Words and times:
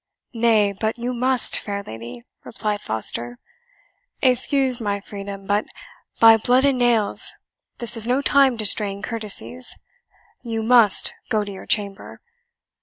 "Nay, 0.33 0.73
but 0.73 0.97
you 0.97 1.13
must, 1.13 1.59
fair 1.59 1.83
lady," 1.83 2.23
replied 2.43 2.81
Foster; 2.81 3.37
"excuse 4.19 4.81
my 4.81 4.99
freedom, 4.99 5.45
but, 5.45 5.67
by 6.19 6.37
blood 6.37 6.65
and 6.65 6.79
nails, 6.79 7.31
this 7.77 7.95
is 7.95 8.07
no 8.07 8.19
time 8.19 8.57
to 8.57 8.65
strain 8.65 9.03
courtesies 9.03 9.75
you 10.41 10.63
MUST 10.63 11.13
go 11.29 11.43
to 11.43 11.51
your 11.51 11.67
chamber. 11.67 12.19